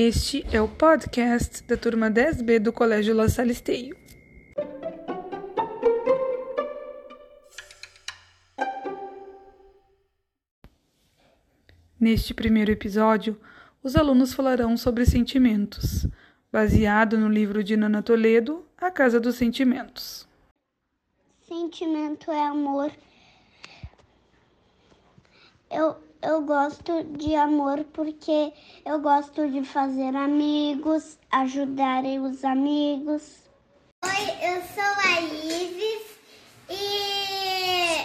Este 0.00 0.46
é 0.52 0.62
o 0.62 0.68
podcast 0.68 1.64
da 1.64 1.76
turma 1.76 2.08
10B 2.08 2.60
do 2.60 2.72
Colégio 2.72 3.16
La 3.16 3.28
Salle 3.28 3.50
Esteio. 3.50 3.96
Neste 11.98 12.32
primeiro 12.32 12.70
episódio, 12.70 13.40
os 13.82 13.96
alunos 13.96 14.32
falarão 14.32 14.76
sobre 14.76 15.04
sentimentos, 15.04 16.06
baseado 16.52 17.18
no 17.18 17.28
livro 17.28 17.64
de 17.64 17.76
Nana 17.76 18.00
Toledo, 18.00 18.64
A 18.76 18.92
Casa 18.92 19.18
dos 19.18 19.34
Sentimentos. 19.34 20.28
Sentimento 21.40 22.30
é 22.30 22.46
amor. 22.46 22.92
Eu, 25.68 25.96
eu 26.22 26.42
gosto 26.42 27.04
de 27.04 27.34
amor 27.34 27.84
porque 27.92 28.52
eu 28.84 29.00
gosto 29.00 29.48
de 29.48 29.64
fazer 29.64 30.14
amigos, 30.16 31.18
ajudar 31.30 32.04
os 32.04 32.44
amigos. 32.44 33.22
Oi, 34.04 34.10
eu 34.42 34.62
sou 34.74 34.82
a 34.84 35.20
Isis 35.20 36.18
e 36.70 38.04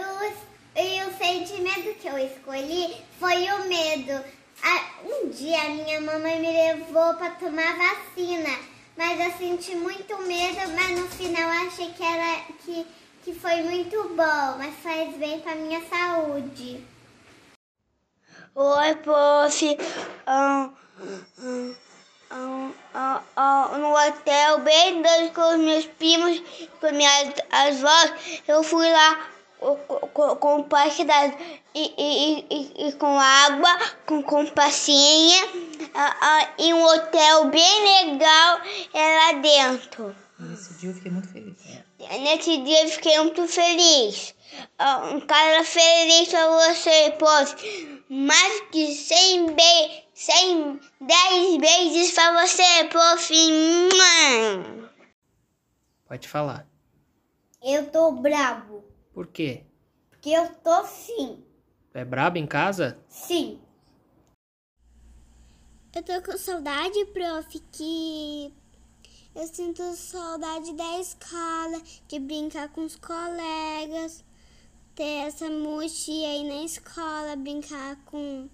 o, 0.00 0.80
e 0.80 1.04
o 1.04 1.18
sentimento 1.18 1.98
que 2.00 2.08
eu 2.08 2.18
escolhi 2.18 2.96
foi 3.18 3.44
o 3.52 3.68
medo. 3.68 4.24
Um 5.04 5.28
dia 5.28 5.68
minha 5.68 6.00
mamãe 6.00 6.40
me 6.40 6.50
levou 6.50 7.14
para 7.14 7.30
tomar 7.32 7.76
vacina, 7.76 8.58
mas 8.96 9.20
eu 9.20 9.32
senti 9.32 9.76
muito 9.76 10.16
medo, 10.22 10.60
mas 10.74 10.98
no 10.98 11.06
final 11.08 11.66
achei 11.66 11.90
que 11.90 12.02
era 12.02 12.40
que, 12.64 12.86
que 13.22 13.34
foi 13.34 13.62
muito 13.62 14.02
bom, 14.08 14.58
mas 14.58 14.74
faz 14.82 15.14
bem 15.18 15.40
para 15.40 15.54
minha 15.56 15.82
saúde. 15.82 16.82
Oi, 18.56 18.94
prof. 19.02 19.78
Um, 20.28 20.72
um, 21.42 21.74
um, 22.30 22.72
um, 22.94 23.78
no 23.78 23.92
hotel, 23.96 24.60
bem 24.60 25.02
dois 25.02 25.32
com 25.32 25.54
os 25.54 25.58
meus 25.58 25.86
primos, 25.86 26.40
com 26.80 26.92
minhas 26.92 27.34
avós, 27.50 28.12
eu 28.46 28.62
fui 28.62 28.88
lá 28.88 29.28
com, 29.58 30.36
com 30.36 30.62
pasta 30.62 31.02
e, 31.74 31.94
e, 31.98 32.46
e, 32.48 32.88
e, 32.88 32.92
com 32.92 33.18
água, 33.18 33.76
com, 34.06 34.22
com 34.22 34.46
passinha, 34.46 35.46
uh, 35.46 36.62
uh, 36.62 36.74
um 36.76 36.84
hotel 36.84 37.46
bem 37.46 38.04
legal 38.04 38.60
é 38.94 39.16
lá 39.16 39.32
dentro. 39.40 40.14
Nesse 40.38 40.74
dia 40.74 40.90
eu 40.90 40.94
fiquei 40.94 41.10
muito 41.10 41.28
feliz. 41.32 41.56
Nesse 41.98 42.56
dia 42.58 42.84
eu 42.84 42.88
fiquei 42.88 43.18
muito 43.18 43.48
feliz. 43.48 44.32
Uh, 44.78 45.16
um 45.16 45.20
cara 45.22 45.64
feliz 45.64 46.28
pra 46.28 46.46
você, 46.46 47.14
pode. 47.18 47.93
Mais 48.08 48.60
que 48.70 48.94
100 48.94 49.46
vezes, 49.46 50.02
100, 50.14 50.80
10 51.00 51.56
vezes 51.56 52.12
pra 52.12 52.46
você, 52.46 52.84
prof. 52.90 53.34
Pode 56.06 56.28
falar. 56.28 56.68
Eu 57.62 57.90
tô 57.90 58.12
bravo. 58.12 58.84
Por 59.12 59.26
quê? 59.28 59.64
Porque 60.10 60.30
eu 60.30 60.48
tô 60.56 60.84
sim. 60.84 61.42
É 61.94 62.04
brabo 62.04 62.36
em 62.36 62.46
casa? 62.46 62.98
Sim. 63.08 63.60
Eu 65.94 66.02
tô 66.02 66.20
com 66.22 66.36
saudade, 66.36 67.04
prof, 67.06 67.58
que 67.72 68.52
eu 69.34 69.46
sinto 69.46 69.82
saudade 69.94 70.74
da 70.74 71.00
escola, 71.00 71.80
de 72.06 72.18
brincar 72.18 72.68
com 72.68 72.84
os 72.84 72.96
colegas, 72.96 74.24
ter 74.94 75.26
essa 75.26 75.50
mochila 75.50 76.28
aí 76.28 76.44
na 76.44 76.64
escola, 76.64 77.36
brincar 77.36 77.96
com 78.06 78.48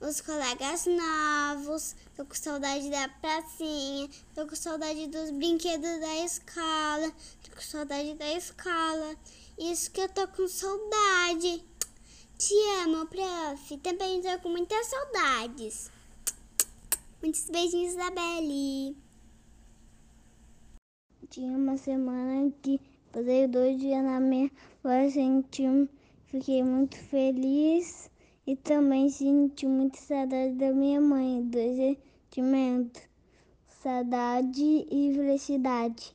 os 0.00 0.20
colegas 0.20 0.86
novos. 0.86 1.94
Tô 2.16 2.24
com 2.24 2.34
saudade 2.34 2.90
da 2.90 3.08
pracinha, 3.08 4.08
tô 4.34 4.46
com 4.46 4.56
saudade 4.56 5.06
dos 5.06 5.30
brinquedos 5.30 6.00
da 6.00 6.24
escola, 6.24 7.12
tô 7.42 7.54
com 7.54 7.62
saudade 7.62 8.14
da 8.14 8.32
escola. 8.32 9.16
Isso 9.58 9.90
que 9.90 10.00
eu 10.00 10.08
tô 10.08 10.26
com 10.28 10.48
saudade. 10.48 11.64
Te 12.36 12.54
amo, 12.82 13.06
prof. 13.06 13.78
Também 13.78 14.20
tô 14.20 14.38
com 14.40 14.48
muitas 14.48 14.86
saudades. 14.88 15.90
Muitos 17.22 17.48
beijinhos 17.48 17.94
da 17.94 18.10
Belly. 18.10 18.96
Tinha 21.30 21.56
uma 21.56 21.76
semana 21.76 22.52
que 22.62 22.80
passei 23.14 23.46
dois 23.46 23.78
dias 23.78 24.02
na 24.02 24.18
minha 24.18 24.50
avó, 24.84 25.08
senti, 25.08 25.62
fiquei 26.26 26.64
muito 26.64 26.96
feliz 26.96 28.10
e 28.44 28.56
também 28.56 29.08
senti 29.08 29.66
muita 29.66 29.98
saudade 29.98 30.54
da 30.54 30.72
minha 30.72 31.00
mãe, 31.00 31.42
dois 31.44 31.76
sentimentos, 31.76 33.02
saudade 33.68 34.86
e 34.90 35.12
felicidade. 35.14 36.14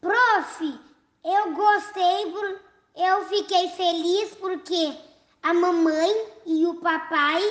Prof, 0.00 0.80
eu 1.24 1.54
gostei, 1.54 2.30
por, 2.30 2.60
eu 2.94 3.24
fiquei 3.26 3.68
feliz 3.70 4.34
porque 4.36 4.96
a 5.42 5.52
mamãe 5.52 6.10
e 6.46 6.64
o 6.66 6.74
papai 6.76 7.42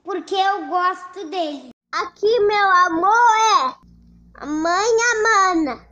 porque 0.08 0.36
eu 0.36 0.68
gosto 0.68 1.30
dele. 1.30 1.72
Aqui 1.94 2.40
meu 2.40 2.70
amor 2.88 3.12
é 3.58 3.76
a 4.36 4.46
mãe 4.46 4.88
Amana. 5.12 5.86